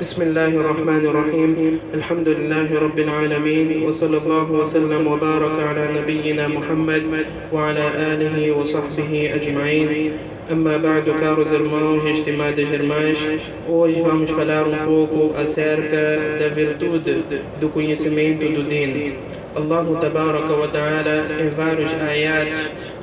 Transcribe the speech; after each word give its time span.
بسم 0.00 0.22
الله 0.22 0.48
الرحمن 0.60 1.06
الرحيم 1.06 1.80
الحمد 1.94 2.28
لله 2.28 2.78
رب 2.80 2.98
العالمين 2.98 3.82
وصلى 3.82 4.16
الله 4.16 4.52
وسلم 4.52 5.06
وبارك 5.06 5.60
على 5.60 5.88
نبينا 6.00 6.48
محمد 6.48 7.02
وعلى 7.52 7.84
آله 8.12 8.52
وصحبه 8.52 9.30
أجمعين 9.34 10.12
أما 10.52 10.76
بعد 10.76 11.04
كارز 11.20 11.52
الموج 11.52 12.06
اجتماع 12.06 12.50
جرماش 12.50 13.18
وجفام 13.68 14.26
شفلار 14.26 14.74
فوقو 14.84 15.30
أسيرك 15.34 15.90
دا 16.40 16.50
فيرتود 16.50 17.22
دو 17.60 17.68
كنيسمين 17.68 18.38
دو 18.38 18.62
دين 18.68 19.12
الله 19.56 19.98
تبارك 20.02 20.50
وتعالى 20.50 21.48
إفارج 21.48 21.88
آيات 22.08 22.56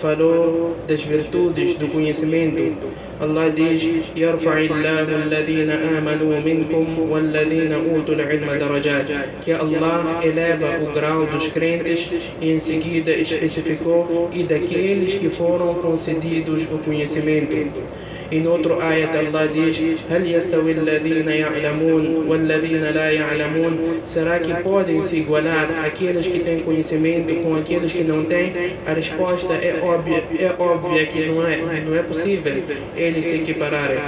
falou 0.00 0.76
das 0.86 1.02
virtudes 1.02 1.74
do 1.74 1.88
conhecimento. 1.88 2.74
Allah 3.20 3.50
diz: 3.50 3.82
"Yarfa'illahu 4.16 5.10
alladhina 5.22 5.74
amanu 5.98 6.40
minkum 6.40 7.10
walladhina 7.10 7.78
utul 7.78 8.20
ilma 8.20 8.54
darajat." 8.58 9.08
Que 9.42 9.52
Allah 9.52 10.20
eleva 10.22 10.78
o 10.84 10.92
grau 10.92 11.26
dos 11.26 11.48
crentes 11.48 12.10
e 12.40 12.52
em 12.52 12.58
seguida 12.60 13.10
especificou 13.10 14.30
e 14.32 14.44
daqueles 14.44 15.14
que 15.14 15.28
foram 15.28 15.74
concedidos 15.74 16.62
o 16.70 16.78
conhecimento. 16.78 17.82
Em 18.30 18.46
outro 18.46 18.78
ayat 18.78 19.16
Allah 19.16 19.48
diz: 19.48 20.04
"Hal 20.10 20.20
yastawi 20.20 20.76
alladhina 20.76 21.32
ya'lamun 21.32 22.28
walladhina 22.28 22.92
la 22.92 23.08
ya'lamun?" 23.08 24.04
Será 24.04 24.38
que 24.38 24.52
podem 24.62 25.02
se 25.02 25.16
igualar 25.16 25.66
aqueles 25.82 26.26
que 26.28 26.40
têm 26.40 26.60
conhecimento 26.60 27.34
com 27.42 27.56
aqueles 27.56 27.90
que 27.90 28.04
não 28.04 28.26
têm? 28.26 28.52
A 28.86 28.92
resposta 28.92 29.54
é 29.54 29.80
óbvia, 29.88 30.24
é 30.38 30.54
óbvia 30.58 31.06
que 31.06 31.26
não 31.26 31.46
é, 31.46 31.56
não 31.86 31.94
é 31.94 32.02
possível 32.02 32.62
eles 32.96 33.26
se 33.26 33.36
equipararem. 33.36 33.98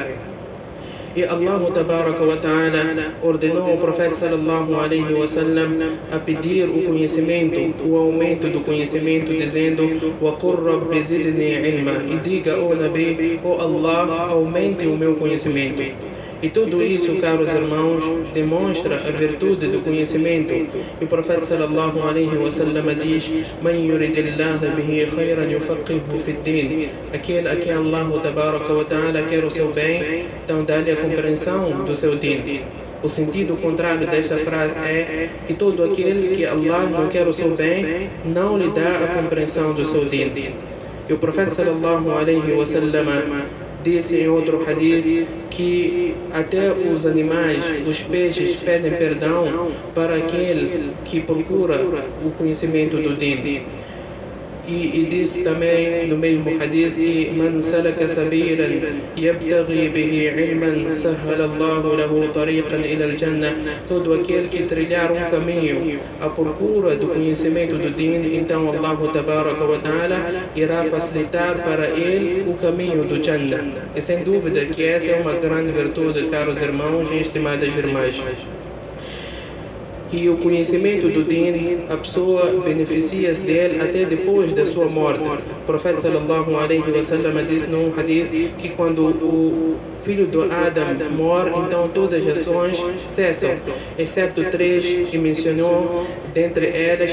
E 1.16 1.24
Allah 1.24 1.60
Tabaraka 1.74 2.22
wa 2.24 2.36
Ta'ala 2.36 3.14
ordenou 3.24 3.72
ao 3.72 3.78
profeta 3.78 4.14
sallallahu 4.14 4.76
alaihi 4.76 5.12
wasallam 5.12 5.98
a 6.12 6.20
pedir 6.20 6.68
o 6.68 6.84
conhecimento, 6.86 7.74
o 7.84 7.96
aumento 7.96 8.46
do 8.46 8.60
conhecimento, 8.60 9.32
dizendo: 9.36 9.82
"Wa 10.22 10.32
qur 10.38 10.62
rabbi 10.62 11.02
zidni 11.02 11.58
ilma". 11.66 11.98
E 12.14 12.16
diga, 12.22 12.56
ó 12.56 12.76
Nabi, 12.76 13.40
ó 13.44 13.60
Allah, 13.60 14.30
aumente 14.30 14.86
o 14.86 14.96
meu 14.96 15.16
conhecimento. 15.16 15.82
E 16.42 16.48
tudo 16.48 16.82
isso, 16.82 17.16
caros 17.16 17.52
irmãos, 17.52 18.02
demonstra 18.32 18.96
a 18.96 19.10
virtude 19.10 19.66
do 19.66 19.80
conhecimento. 19.80 20.54
E 20.54 21.04
o 21.04 21.06
profeta 21.06 21.42
sallallahu 21.42 22.00
alaihi 22.00 22.34
wasallam 22.38 22.94
diz: 22.94 23.30
"Man 23.60 23.76
yuridillahu 23.76 24.74
bihi 24.74 25.04
khayran 25.04 25.50
yufaqihu 25.50 26.18
fi 26.24 26.32
din". 26.42 26.88
Aquele 27.12 27.46
a 27.46 27.56
quem 27.56 27.74
Allah 27.74 28.08
tabaraka 28.22 28.72
wa 28.72 28.84
ta'ala 28.84 29.20
quer 29.28 29.44
o 29.44 29.50
seu 29.50 29.68
bem, 29.72 30.24
então 30.42 30.64
dá-lhe 30.64 30.90
a 30.90 30.96
compreensão 30.96 31.84
do 31.84 31.94
seu 31.94 32.16
din. 32.16 32.62
O 33.02 33.08
sentido 33.08 33.54
contrário 33.60 34.06
desta 34.06 34.38
frase 34.38 34.80
é 34.80 35.28
que 35.46 35.52
todo 35.52 35.84
aquele 35.84 36.34
que 36.34 36.46
Allah 36.46 36.88
não 36.88 37.08
quer 37.08 37.28
o 37.28 37.34
seu 37.34 37.50
bem, 37.54 38.08
não 38.24 38.56
lhe 38.56 38.68
dá 38.68 39.04
a 39.04 39.08
compreensão 39.08 39.74
do 39.74 39.84
seu 39.84 40.06
din. 40.06 40.32
E 41.06 41.12
o 41.12 41.18
profeta 41.18 41.50
sallallahu 41.50 42.10
alaihi 42.10 42.52
wasallam 42.52 43.44
disse 43.82 44.20
em 44.20 44.28
outro 44.28 44.62
hadith 44.68 45.26
que 45.50 46.14
até 46.32 46.72
os 46.72 47.06
animais, 47.06 47.64
os 47.86 48.00
peixes 48.02 48.56
pedem 48.56 48.92
perdão 48.92 49.70
para 49.94 50.16
aquele 50.16 50.92
que 51.04 51.20
procura 51.20 51.80
o 52.24 52.30
conhecimento 52.30 52.96
do 52.96 53.16
din. 53.16 53.62
E, 54.68 55.00
e 55.00 55.06
disse 55.06 55.42
também 55.42 56.06
no 56.06 56.16
mesmo 56.16 56.50
hadith 56.62 56.94
que 56.94 57.32
man 57.36 57.62
salaka 57.62 58.08
sabilan 58.08 59.00
yabtaghi 59.16 59.88
bihi 59.88 60.28
ilman 60.28 60.94
sahhala 60.94 61.44
Allah 61.44 61.82
lahu 62.00 62.28
tariqan 62.32 62.84
ila 62.84 63.04
al-jannah 63.06 63.54
todo 63.88 64.14
aquele 64.14 64.48
que 64.48 64.64
trilhar 64.64 65.10
um 65.10 65.30
caminho 65.30 65.98
à 66.20 66.28
procura 66.28 66.94
do 66.96 67.08
conhecimento 67.08 67.76
do 67.76 67.90
din 67.90 68.36
então 68.36 68.68
Allah 68.68 68.98
tabaraka 69.12 69.64
wa 69.64 69.78
ta'ala 69.78 70.18
irá 70.54 70.84
facilitar 70.84 71.64
para 71.64 71.88
ele 71.88 72.48
o 72.48 72.54
caminho 72.54 73.04
do 73.04 73.22
Jannah 73.22 73.64
e 73.96 74.00
sem 74.00 74.22
dúvida 74.22 74.66
que 74.66 74.84
essa 74.84 75.10
é 75.10 75.20
uma 75.20 75.32
grande 75.34 75.72
virtude 75.72 76.28
caros 76.28 76.60
irmãos 76.60 77.10
e 77.10 77.20
estimadas 77.20 77.74
irmãs 77.74 78.22
e 80.12 80.28
o 80.28 80.36
conhecimento 80.38 81.08
do 81.08 81.22
din, 81.22 81.80
a 81.88 81.96
pessoa 81.96 82.60
beneficia-se 82.64 83.42
dele 83.42 83.80
até 83.80 84.04
depois 84.04 84.52
da 84.52 84.66
sua 84.66 84.88
morte. 84.88 85.22
O 85.22 85.66
profeta 85.66 86.00
sallallahu 86.00 86.56
alaihi 86.56 86.90
wasallam 86.90 87.44
disse 87.44 87.68
num 87.68 87.92
hadith 87.96 88.52
que 88.58 88.70
quando 88.70 89.06
o 89.06 89.76
filho 90.04 90.26
do 90.26 90.42
Adam 90.42 91.10
morre, 91.10 91.50
então 91.66 91.88
todas 91.88 92.26
as 92.26 92.40
ações 92.40 92.78
cessam, 92.98 93.54
exceto 93.98 94.44
três 94.50 95.08
que 95.08 95.18
mencionou, 95.18 96.06
dentre 96.32 96.66
elas, 96.66 97.12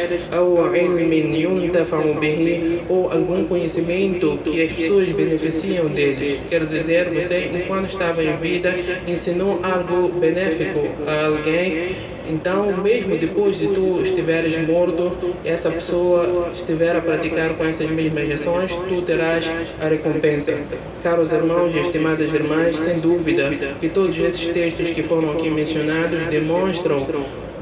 ou 2.90 3.12
algum 3.12 3.46
conhecimento 3.46 4.38
que 4.44 4.62
as 4.62 4.72
pessoas 4.72 5.10
beneficiam 5.12 5.88
deles. 5.88 6.40
Quer 6.50 6.66
dizer, 6.66 7.10
você, 7.10 7.50
enquanto 7.54 7.88
estava 7.88 8.24
em 8.24 8.36
vida, 8.38 8.76
ensinou 9.08 9.60
algo 9.64 10.10
benéfico 10.10 10.88
a 11.08 11.28
alguém 11.28 11.96
então, 12.30 12.76
mesmo 12.78 13.18
depois 13.18 13.58
de 13.58 13.68
tu 13.68 14.02
estiveres 14.02 14.60
morto, 14.68 15.16
essa 15.46 15.72
pessoa 15.72 16.50
estiver 16.54 16.96
a 16.96 17.00
praticar 17.00 17.54
com 17.54 17.64
essas 17.64 17.90
mesmas 17.90 18.30
ações, 18.32 18.76
tu 18.90 19.02
terás 19.02 19.50
a 19.80 19.88
recompensa. 19.88 20.58
Caros 21.02 21.32
irmãos 21.32 21.74
e 21.74 21.80
estimadas 21.80 22.34
irmãs, 22.34 22.77
sem 22.78 23.00
dúvida 23.00 23.50
que 23.80 23.90
todos 23.90 24.18
esses 24.18 24.48
textos 24.50 24.92
que 24.92 25.04
foram 25.04 25.32
aqui 25.32 25.50
mencionados 25.50 26.26
demonstram 26.28 27.06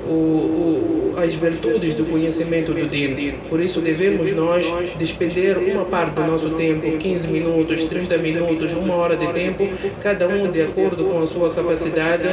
o, 0.07 0.11
o, 0.11 1.04
as 1.17 1.35
virtudes 1.35 1.95
do 1.95 2.05
conhecimento 2.05 2.73
do 2.73 2.87
Din. 2.87 3.33
Por 3.49 3.59
isso 3.59 3.81
devemos 3.81 4.31
nós 4.33 4.65
despender 4.97 5.57
uma 5.57 5.85
parte 5.85 6.15
do 6.15 6.23
nosso 6.23 6.49
tempo, 6.51 6.97
15 6.97 7.27
minutos, 7.27 7.83
30 7.85 8.17
minutos, 8.17 8.73
uma 8.73 8.95
hora 8.95 9.15
de 9.15 9.27
tempo, 9.33 9.67
cada 10.01 10.27
um 10.27 10.51
de 10.51 10.61
acordo 10.61 11.05
com 11.05 11.21
a 11.21 11.27
sua 11.27 11.51
capacidade, 11.51 12.23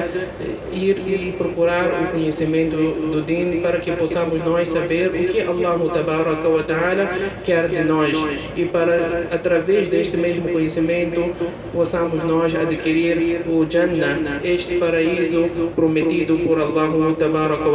ir 0.73 0.97
e 1.07 1.35
procurar 1.37 1.87
o 1.87 2.13
conhecimento 2.13 2.77
do 2.77 3.23
Din 3.23 3.61
para 3.61 3.79
que 3.79 3.93
possamos 3.93 4.39
nós 4.45 4.69
saber 4.69 5.09
o 5.09 5.27
que 5.27 5.41
Allah 5.41 6.65
Ta'ala 6.67 7.11
quer 7.45 7.69
de 7.69 7.85
nós 7.85 8.17
e 8.57 8.65
para 8.65 9.27
através 9.31 9.89
deste 9.89 10.17
mesmo 10.17 10.49
conhecimento 10.49 11.35
possamos 11.73 12.23
nós 12.25 12.55
adquirir 12.55 13.43
o 13.47 13.67
Jannah, 13.69 14.41
este 14.43 14.77
paraíso 14.77 15.49
prometido 15.75 16.39
por 16.39 16.61
Allah 16.61 16.89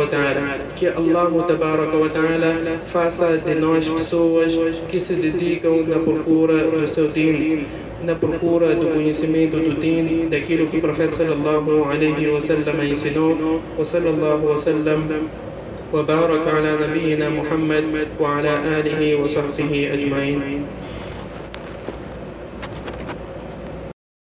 Ta'ala. 0.09 0.57
Que 0.75 0.87
الله 0.97 1.45
تبارك 1.47 1.93
وتعالى 1.93 2.53
فاسا 2.93 3.35
دنوش 3.35 3.87
بسوش 3.87 4.53
كي 4.91 4.99
سي 4.99 5.15
ديديكو 5.15 5.81
نا 5.81 5.97
بروكورا 5.97 6.61
دو 6.63 6.85
سو 6.85 7.05
دو 9.51 9.59
دين 9.81 10.29
داكيلو 10.29 10.65
كي 10.71 10.79
بروفيت 10.81 11.13
صلى 11.13 11.33
الله 11.33 11.85
عليه 11.85 12.33
وسلم 12.35 12.81
ينسينو 12.81 13.59
وصلى 13.79 14.09
الله 14.09 14.35
وسلم 14.45 15.01
وبارك 15.93 16.47
على 16.47 16.71
نبينا 16.83 17.29
محمد 17.29 17.85
وعلى 18.19 18.53
آله 18.79 19.15
وصحبه 19.23 19.93
أجمعين 19.93 20.65